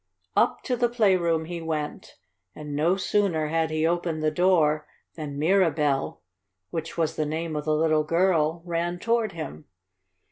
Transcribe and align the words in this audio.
Up 0.35 0.63
to 0.63 0.75
the 0.75 0.89
playroom 0.89 1.45
he 1.45 1.61
went, 1.61 2.15
and 2.55 2.75
no 2.75 2.95
sooner 2.97 3.49
had 3.49 3.69
he 3.69 3.85
opened 3.85 4.23
the 4.23 4.31
door 4.31 4.87
than 5.13 5.37
Mirabell, 5.37 6.23
which 6.71 6.97
was 6.97 7.15
the 7.15 7.25
name 7.27 7.55
of 7.55 7.65
the 7.65 7.75
little 7.75 8.03
girl, 8.03 8.63
ran 8.65 8.97
toward 8.97 9.33
him. 9.33 9.65